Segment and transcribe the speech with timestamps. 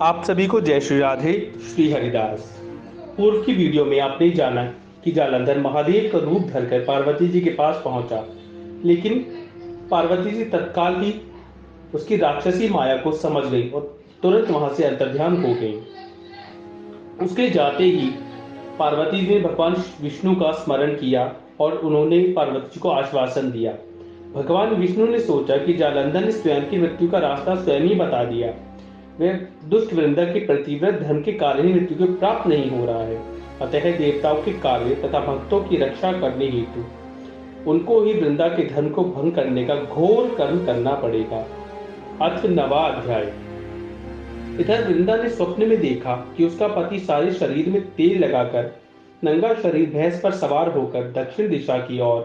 [0.00, 2.62] आप सभी को जय श्री राधे, श्री हरिदास।
[3.16, 4.64] पूर्व की वीडियो में आपने जाना
[5.04, 8.24] कि जालंधर महादेव का रूप धरकर पार्वती जी के पास पहुँचा।
[8.84, 9.18] लेकिन
[9.90, 11.14] पार्वती जी तत्काल ही
[11.94, 15.74] उसकी राक्षसी माया को समझ गई और तुरंत वहाँ से अंतर्ध्यान हो गई।
[17.24, 18.10] उसके जाते ही
[18.78, 23.72] पार्वती जी ने भगवान विष्णु का स्मरण किया और उन्होंने पार्वती जी को आश्वासन दिया।
[24.34, 28.24] भगवान विष्णु ने सोचा कि जालंधर ने स्वयं की मृत्यु का रास्ता स्वयं ही बता
[28.24, 28.54] दिया।
[29.20, 33.02] वह दुष्ट वृंदा के प्रतिव्रत धर्म के कारण ही मृत्यु को प्राप्त नहीं हो रहा
[33.02, 33.20] है।
[33.60, 36.84] अतः देवताओं के कार्य तथा भक्तों की रक्षा करने हेतु
[37.70, 41.44] उनको ही वृंदा के धर्म को भंग करने का घोर कर्म करना पड़ेगा।
[42.22, 43.32] अथ नवा अध्याय।
[44.60, 48.72] इधर वृंदा ने स्वप्न में देखा कि उसका पति सारे शरीर में तेल लगाकर,
[49.22, 52.20] नंगा शरीर भैंस पर सवार होकर दक्षिण दिशा की ओर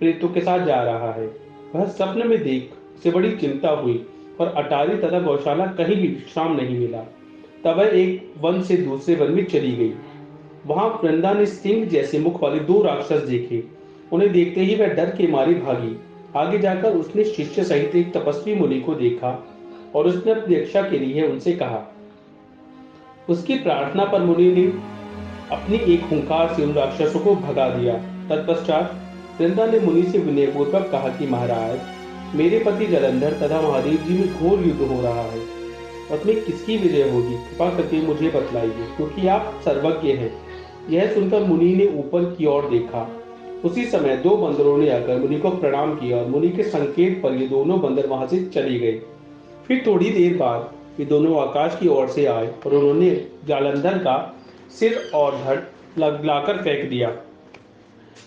[0.00, 1.26] प्रेतों के साथ जा रहा है।
[1.74, 3.94] वह स्वप्न में देख उसे बड़ी चिंता हुई
[4.40, 6.98] और अटारी तथा गौशाला कहीं भी विश्राम नहीं मिला।
[7.64, 9.92] तब वह एक वन से दूसरे वन में चली गई।
[10.66, 13.62] वहाँ वृंदा ने सिंह जैसे मुख वाले दो राक्षस देखे।
[14.12, 15.96] उन्हें देखते ही वह डर के मारी भागी।
[16.36, 19.48] आगे जाकर उसने शिष्य सहित एक तपस्वी मुनि को देखा
[19.94, 21.82] और उसने अपनी रक्षा के लिए उनसे कहा,
[23.28, 24.66] उसकी प्रार्थना पर मुनि ने
[25.56, 27.94] अपनी एक हुंकार से उन राक्षसों को भगा दिया।
[28.28, 28.94] तत्पश्चात
[29.40, 31.97] वृंदा ने मुनि से विनयपूर्वक कहा कि, महाराज
[32.34, 35.40] मेरे पति जलंधर तथा महादेव जी में घोर युद्ध हो रहा है।
[36.12, 37.34] उसमें किसकी विजय होगी?
[37.34, 40.32] कृपा करके मुझे बतलाइए, क्योंकि आप सर्वज्ञ हैं।
[40.90, 43.20] यह सुनकर मुनि ने ऊपर की ओर देखा।
[43.64, 47.32] उसी समय दो बंदरों ने आकर मुनि को प्रणाम किया और मुनि के संकेत पर
[47.32, 49.02] ये दोनों बंदर वहाँ से चले गए।
[49.68, 54.34] फिर थोड़ी देर बाद ये दोनों आकाश की ओर से आए और उन्होंने जालंधर का
[54.80, 55.58] सिर और धड़
[55.98, 57.16] लाकर फेंक दिया।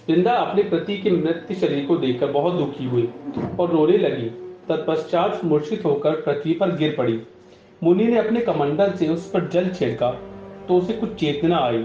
[0.10, 3.10] वृंदा अपने पति के मृत्यु शरीर को देखकर बहुत दुखी हुई
[3.60, 4.30] और रोने लगी।
[4.70, 7.20] तत्पश्चात मूर्छित होकर पृथ्वी पर गिर पड़ी।
[7.84, 10.12] मुनि ने अपने कमंडल से उस पर जल छिड़का
[10.68, 11.84] तो उसे कुछ चेतना आई।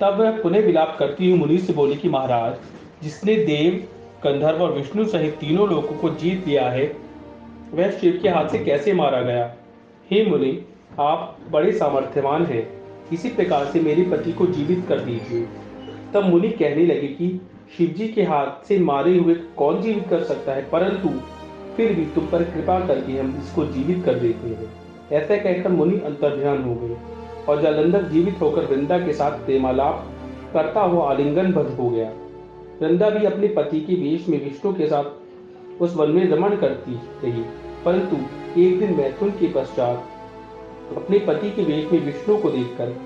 [0.00, 2.54] तब वह पुनः विलाप करती हुई मुनि से बोली कि महाराज,
[3.02, 3.84] जिसने देव,
[4.24, 6.96] गंधर्व और विष्णु सहित तीनों लोगों को जीत लिया है,
[7.72, 9.54] वह शिव के हाथ से कैसे मारा गया?
[10.10, 10.66] हे मुनि,
[11.00, 12.68] आप बड़े सामर्थ्यवान हैं।
[13.12, 15.46] इसी प्रकार से मेरे पति को जीवित कर दीजिए।
[16.14, 17.40] तब मुनि कहने लगे कि
[17.76, 20.70] शिव जी के हाथ से मारे हुए कौन जीवित कर सकता है?
[20.70, 21.08] परंतु
[21.76, 24.72] फिर भी तुम पर कृपा करके हम इसको जीवित कर देते हैं।
[25.12, 26.96] ऐसा कहकर मुनि अंतर्ध्यान हो गए
[27.48, 30.08] और जलंधर जीवित होकर वृंदा के साथ प्रेमालाप
[30.52, 32.12] करता हुआ आलिंगन बंद हो गया।
[32.82, 35.04] वृंदा भी अपने पति के वेश में विष्णु के साथ
[35.82, 36.92] उस वन में रमन करती
[37.24, 37.44] रही।
[37.84, 38.16] परंतु
[38.60, 40.04] एक दिन मैथुन के पश्चात
[40.96, 42.96] अपने पति के वेश में विष्णु को देखकर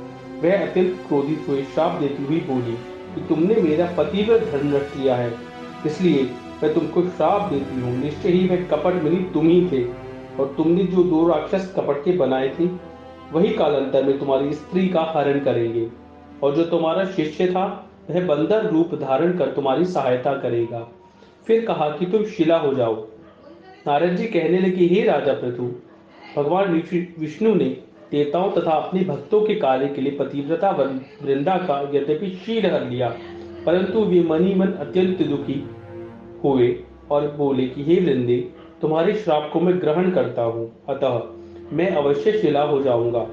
[0.42, 2.78] वह अत्यंत क्रोधित हुए श्राप देती हुई बोली
[3.14, 5.32] कि तुमने मेरा पतिव्रत धर्म रख लिया है।
[5.86, 6.22] इसलिए
[6.62, 9.84] मैं तुमको श्राप देती हूँ। निश्चय ही वह कपट मिली तुम ही थे
[10.40, 12.68] और तुमने जो दो राक्षस कपट के बनाए थे,
[13.32, 15.88] वही कालांतर में तुम्हारी स्त्री का हरण करेंगे
[16.42, 17.64] और जो तुम्हारा शिष्य था,
[18.10, 20.88] वह बंदर रूप धारण कर तुम्हारी सहायता करेगा।
[21.46, 22.94] फिर कहा कि तुम शिला हो जाओ।
[23.86, 25.72] नारद जी कहने लगे, हे राजा पृथु,
[26.36, 26.72] भगवान
[27.18, 27.76] विष्णु ने
[28.14, 30.70] देवताओं तथा अपने भक्तों के कार्य के लिए पतिव्रता
[31.22, 33.14] वृंदा का यद्यपि शील हर लिया।
[33.66, 35.70] परंतु वे मनी मन अत्यंत दुखी
[36.44, 36.78] हुए
[37.10, 38.48] और बोले कि, हे वृंदे,
[38.82, 41.22] तुम्हारे श्राप को मैं ग्रहण करता हूँ। अतः
[41.76, 43.26] मैं अवश्य शिला हो जाऊँगा।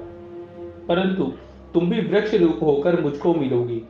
[0.88, 1.32] परंतु
[1.74, 3.82] तुम भी वृक्ष रूप होकर मुझको मिलोगी।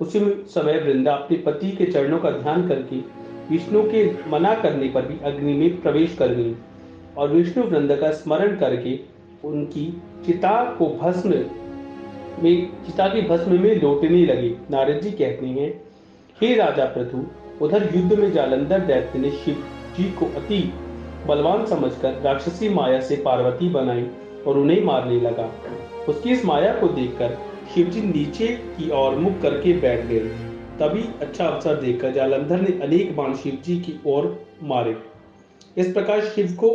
[0.00, 2.96] उसी समय वृंदा अपने पति के चरणों का ध्यान करके
[3.50, 6.54] विष्णु के मना करने पर भी अग्नि में प्रवेश कर गई
[7.16, 11.30] और विष्णु वृंदा का स्मरण करके उनकी चिता को भस्म
[12.42, 15.70] में, चिता की भस्म में लौटने लगी। नारद जी कहते हैं,
[16.40, 17.24] हे राजा प्रथु
[17.64, 19.64] उधर युद्ध में जालंधर दैत्य ने शिव
[19.96, 20.72] जी को अति
[21.26, 24.06] बलवान समझकर राक्षसी माया से पार्वती बनाई
[24.46, 25.50] और उन्हें मारने लगा।
[26.08, 27.38] उसकी इस माया को देखकर
[27.74, 30.18] शिवजी नीचे की ओर मुख करके बैठ गए।
[30.80, 34.96] तभी अच्छा अवसर देखकर जालंधर ने अनेक बाण शिव जी की ओर मारे।
[35.76, 36.70] इस प्रकार शिव को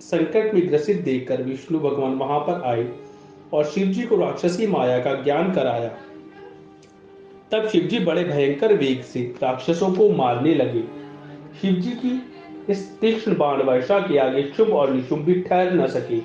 [0.00, 2.88] संकट में ग्रसित देखकर विष्णु भगवान वहाँ पर आए
[3.52, 5.90] और शिवजी को राक्षसी माया का ज्ञान कराया।
[7.52, 10.82] तब शिव जी बड़े भयंकर वेग से राक्षसों को मारने लगे।
[11.60, 12.20] शिव जी की
[12.68, 16.20] इस तीक्ष्ण बाण वर्षा के आगे शुभ और निशुभ भी ठहर न सके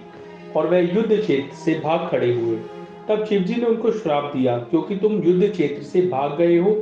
[0.56, 2.58] और वह युद्ध क्षेत्र से भाग खड़े हुए।
[3.10, 6.76] तब शिवजी ने उनको श्राप दिया, क्योंकि तुम युद्ध क्षेत्र से भाग गए हो,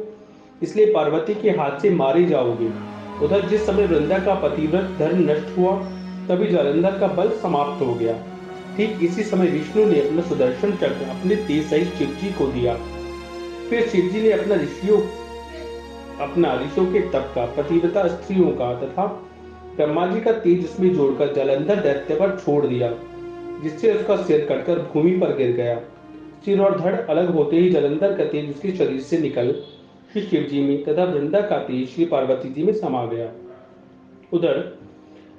[0.64, 2.70] इसलिए पार्वती के हाथ से मारे जाओगे।
[3.26, 5.76] उधर जिस समय वृंदा का पतिव्रत धर्म नष्ट हुआ
[6.31, 8.13] तभी जालंधर का बल समाप्त हो गया।
[8.78, 12.75] ठीक इसी समय विष्णु ने अपना सुदर्शन चक्र अपने तेज सहित शिव जी को दिया।
[13.69, 15.00] फिर शिव जी ने अपना ऋषियों
[16.22, 19.06] अपना ऋषियों के तप का, पतिव्रता स्त्रियों का तथा
[19.75, 22.92] ब्रह्मा जी का तेज इसमें जोड़कर जलंधर दैत्य पर छोड़ दिया,
[23.63, 25.75] जिससे उसका सिर कटकर भूमि पर गिर गया।
[26.45, 29.51] सिर और धड़ अलग होते ही जलंधर का तेज उसके शरीर से निकल
[30.13, 33.31] श्री शिव जी में तथा वृंदा का तेज श्री पार्वती जी में समा गया।
[34.34, 34.60] उधर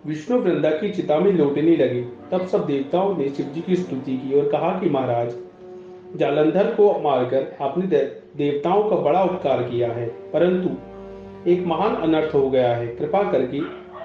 [0.07, 2.01] विष्णु वृंदा की चिता में लौटने लगे।
[2.31, 5.35] तब सब देवताओं ने शिव जी की स्तुति की और कहा कि महाराज,
[6.17, 7.87] जालंधर को मारकर आपने
[8.37, 10.71] देवताओं का बड़ा उपकार किया है, परंतु
[11.51, 13.61] एक महान अनर्थ हो गया है। कृपा करके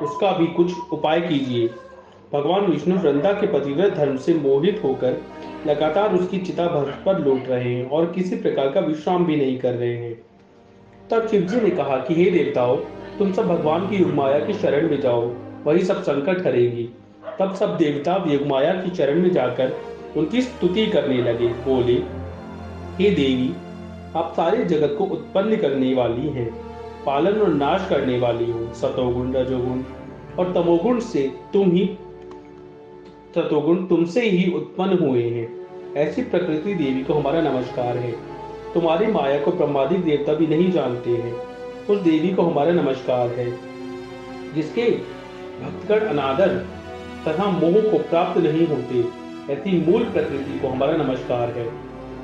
[0.06, 1.70] उसका भी कुछ उपाय कीजिए।
[2.34, 5.22] भगवान विष्णु वृंदा के पतिव्रत धर्म से मोहित होकर
[5.68, 9.60] लगातार उसकी चिता भर पर लौट रहे हैं और किसी प्रकार का विश्राम भी नहीं
[9.60, 10.22] कर रहे हैं।
[11.12, 12.78] तब शिवजी ने कहा कि, हे देवताओं,
[13.20, 15.34] तुम सब भगवान की युगमाया की शरण में जाओ।
[15.66, 16.90] वही सब संकट हरेगी।
[17.40, 19.74] तब सब देवता युगमाया की चरण में जाकर
[20.18, 21.94] उनकी स्तुति करने लगे, बोले,
[22.98, 23.54] हे देवी,
[24.16, 26.50] आप सारे जगत को उत्पन्न करने वाली हैं,
[27.06, 29.82] पालन और नाश करने वाली हो, सतोगुण, रजोगुण
[30.40, 31.86] और तमोगुण से तुम ही
[33.36, 35.48] सतोगुण तुमसे ही उत्पन्न हुए हैं।
[35.98, 38.12] ऐसी प्रकृति देवी को हमारा नमस्कार है।
[38.74, 41.34] तुम्हारी माया को ब्रह्मादिक देवता भी नहीं जानते हैं।
[41.90, 43.52] उस देवी को हमारा नमस्कार है,
[44.56, 44.90] जिसके
[45.58, 46.56] भक्तगण अनादर
[47.28, 49.04] तथा मोह को प्राप्त नहीं होते,
[49.54, 51.68] ऐसी मूल प्रकृति को हमारा नमस्कार है।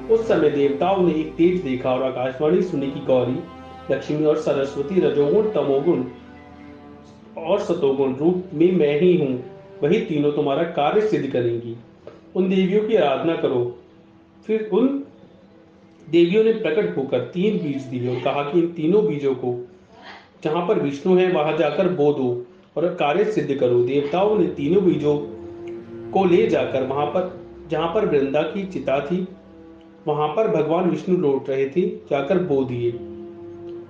[0.09, 3.39] उस समय देवताओं ने एक तेज देखा और आकाशवाणी सुनी की गौरी,
[3.91, 6.03] लक्ष्मी और सरस्वती रजोगुण, तमोगुण
[7.37, 9.43] और सतोगुण रूप में मैं ही हूँ,
[9.83, 11.75] वही तीनों तुम्हारा कार्य सिद्ध करेंगी।
[12.35, 13.63] उन देवियों की आराधना करो।
[14.47, 14.87] फिर उन
[16.07, 19.59] देवियों ने प्रकट होकर तीन बीज दिए और कहा कि इन तीनों बीजों को
[20.43, 22.45] जहाँ पर विष्णु है, वहाँ जाकर बो दो।
[22.75, 25.17] और कार्य सिद्ध करो। देवताओं ने तीनों बीजों
[26.13, 27.31] को ले जाकर वहाँ पर
[27.71, 29.27] जहाँ पर वृंदा की चिता थी,
[30.07, 32.91] वहाँ पर भगवान विष्णु लौट रहे थे, जाकर बो दिए।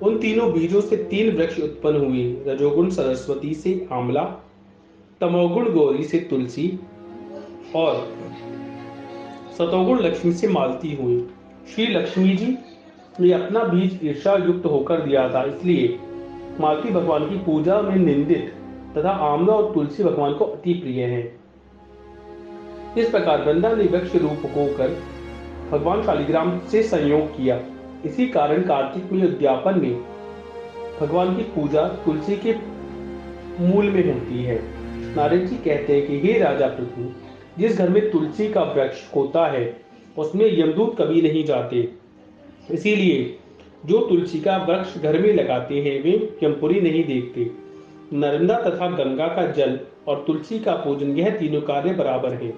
[0.01, 4.23] उन तीनों बीजों से तीन वृक्ष उत्पन्न हुए। रजोगुण सरस्वती से आमला
[5.21, 6.67] तमोगुण गौरी से तुलसी
[7.75, 8.07] और
[9.57, 11.19] सतोगुण लक्ष्मी से मालती हुई।
[11.67, 12.57] श्री लक्ष्मी जी
[13.19, 15.97] ने अपना बीज ईर्षा युक्त होकर दिया था, इसलिए
[16.59, 18.53] मालती भगवान की पूजा में निंदित
[18.97, 21.39] तथा आमला और तुलसी भगवान को अति प्रिय है।
[22.97, 25.01] इस प्रकार वृंदा ने वृक्ष रूप होकर
[25.71, 27.61] भगवान शालिग्राम से संयोग किया।
[28.05, 30.03] इसी कारण कार्तिक में उद्यापन में
[31.01, 32.55] भगवान की पूजा तुलसी के
[33.59, 34.61] मूल में होती है।
[35.15, 37.09] नारद जी कहते हैं कि, हे राजा पृथ्वी
[37.59, 39.81] जिस घर में तुलसी का वृक्ष होता है,
[40.17, 41.89] उसमें यमदूत कभी नहीं जाते।
[42.71, 43.39] इसीलिए
[43.85, 47.62] जो तुलसी का वृक्ष घर में लगाते हैं, वे यमपुरी नहीं देखते।
[48.13, 52.53] नर्मदा तथा गंगा का जल और तुलसी का पूजन, यह तीनों कार्य बराबर है।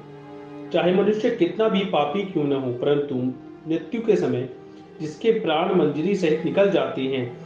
[0.73, 3.15] चाहे मनुष्य कितना भी पापी क्यों न हो, परंतु
[3.69, 4.49] मृत्यु के समय
[5.01, 7.37] जिसके प्राण मंजरी सहित निकल जाते हैं,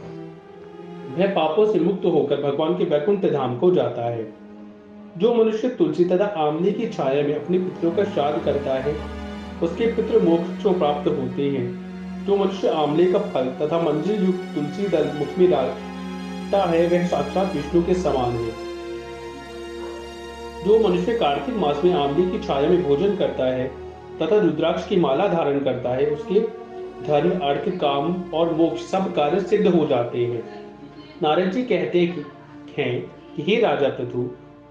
[1.18, 4.32] वह पापों से मुक्त होकर भगवान के वैकुंठ धाम को जाता है।
[5.18, 8.94] जो मनुष्य तुलसी तथा आमले की छाया में अपने पितरों का श्राद्ध करता है,
[9.62, 14.88] उसके पितृ मोक्ष प्राप्त होते हैं। जो मनुष्य आमले का फल तथा मंजिल युक्त तुलसी
[14.88, 15.48] दल मुख में
[16.50, 18.52] डालता है, वह साक्षात विष्णु के समान है।
[20.64, 23.68] जो मनुष्य कार्तिक मास में आमले की छाया में भोजन करता है,
[24.22, 26.40] तथा रुद्राक्ष की माला धारण करता है, उसके
[27.06, 30.72] धर्म, अर्थ, काम और मोक्ष सब कार्य सिद्ध हो जाते हैं।
[31.22, 32.00] नारद जी कहते
[32.78, 34.22] हैं कि हे राजा प्रभु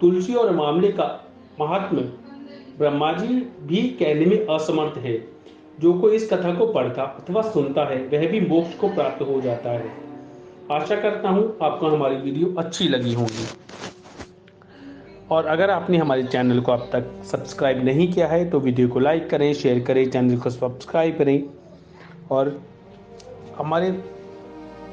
[0.01, 1.25] तुलसी और मामले का
[1.61, 1.97] महात्म
[2.77, 3.27] ब्रह्मा जी
[3.61, 5.27] भी कहने में असमर्थ है।
[5.79, 9.41] जो कोई इस कथा को पढ़ता अथवा सुनता है, वह भी मोक्ष को प्राप्त हो
[9.41, 10.08] जाता है।
[10.71, 13.47] आशा करता हूँ आपको हमारी वीडियो अच्छी लगी होगी।
[15.31, 18.99] और अगर आपने हमारे चैनल को अब तक सब्सक्राइब नहीं किया है तो वीडियो को
[18.99, 21.43] लाइक करें, शेयर करें, चैनल को सब्सक्राइब करें।
[22.31, 22.59] और
[23.57, 23.91] हमारे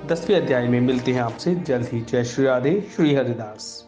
[0.07, 3.86] दसवें अध्याय में मिलते हैं आपसे। जल्द ही जय श्री राधे, श्री हरिदास।